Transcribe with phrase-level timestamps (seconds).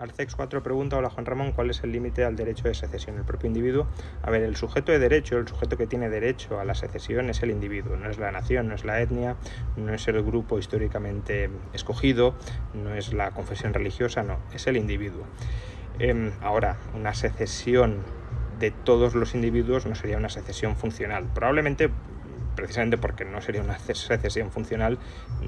[0.00, 3.18] Arcex 4 pregunta, hola Juan Ramón, ¿cuál es el límite al derecho de secesión?
[3.18, 3.86] El propio individuo.
[4.22, 7.42] A ver, el sujeto de derecho, el sujeto que tiene derecho a la secesión es
[7.42, 9.36] el individuo, no es la nación, no es la etnia,
[9.76, 12.34] no es el grupo históricamente escogido,
[12.72, 15.26] no es la confesión religiosa, no, es el individuo.
[15.98, 17.98] Em, ahora, una secesión
[18.58, 21.28] de todos los individuos no sería una secesión funcional.
[21.34, 21.90] Probablemente
[22.60, 24.98] precisamente porque no sería una secesión funcional,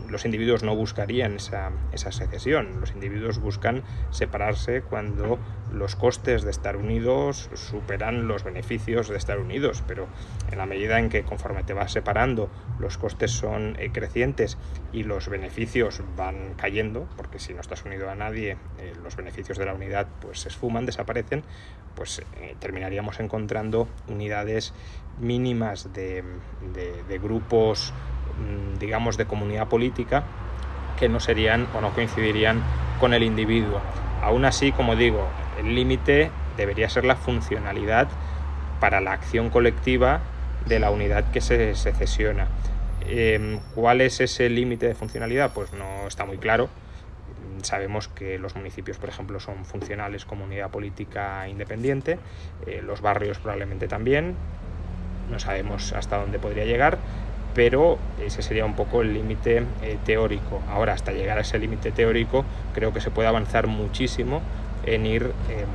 [0.09, 2.81] los individuos no buscarían esa, esa, secesión.
[2.81, 5.39] Los individuos buscan separarse cuando
[5.73, 10.07] los costes de estar unidos superan los beneficios de estar unidos, pero
[10.51, 14.59] en la medida en que conforme te vas separando los costes son eh, crecientes
[14.93, 19.59] y los beneficios van cayendo, porque si no estás unido a nadie, eh, los beneficios
[19.59, 21.43] de la unidad pues se esfuman, desaparecen,
[21.95, 24.75] pues eh, terminaríamos encontrando unidades
[25.21, 26.25] mínimas de,
[26.73, 27.93] de, grupos,
[28.39, 30.25] mm, digamos, de comunidad política
[30.99, 32.63] que no serían o no coincidirían
[32.99, 33.81] con el individuo.
[34.23, 35.29] Aún así, como digo,
[35.59, 38.09] el límite debería ser la funcionalidad
[38.81, 40.21] para la acción colectiva
[40.67, 42.47] de la unidad que se secesiona.
[43.09, 45.53] Em, ¿Cuál es ese límite de funcionalidad?
[45.53, 46.69] Pues no está muy claro.
[47.63, 52.19] Sabemos que los municipios, por ejemplo, son funcionales como unidad política independiente,
[52.67, 54.37] eh, los barrios probablemente también,
[55.31, 56.99] no sabemos hasta dónde podría llegar,
[57.55, 60.63] pero ese sería un poco el límite eh, teórico.
[60.69, 64.41] Ahora, hasta llegar a ese límite teórico, creo que se puede avanzar muchísimo
[64.87, 65.67] en ir em,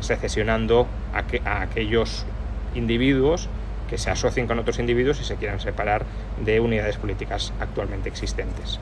[0.00, 2.26] secesionando a, aquellos
[2.74, 3.48] individuos
[3.88, 6.04] que se asocien con otros individuos y se quieran separar
[6.44, 8.80] de unidades políticas actualmente existentes.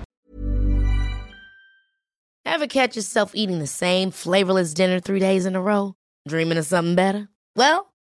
[2.47, 5.95] Ever catch yourself eating the same flavorless dinner three days in a row?
[6.27, 7.29] Dreaming of something better?